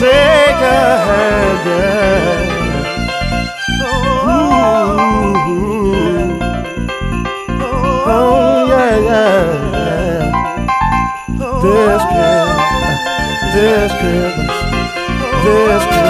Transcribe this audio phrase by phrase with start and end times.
[0.00, 1.66] shake a hand,
[8.12, 9.40] Oh, yeah, yeah.
[11.64, 13.00] This Christmas,
[13.54, 14.56] this Christmas,
[15.44, 16.09] this Christmas.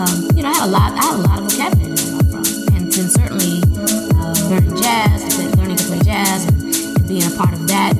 [0.00, 2.24] um, you know, I had a lot, I had a lot of vocabulary to learn
[2.30, 2.44] from,
[2.74, 3.60] and then certainly
[4.16, 6.62] uh, learning jazz, learning to play jazz, and,
[6.96, 7.92] and being a part of that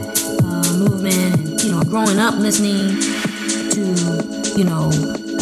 [0.43, 2.97] uh, movement, and you know, growing up listening
[3.71, 3.83] to,
[4.57, 4.89] you know,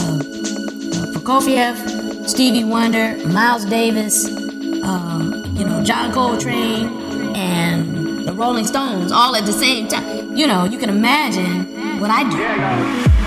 [0.02, 4.26] uh, uh Prokofiev, Stevie Wonder, Miles Davis,
[4.82, 10.34] um, you know, John Coltrane, and the Rolling Stones, all at the same time.
[10.34, 13.17] You know, you can imagine what I do.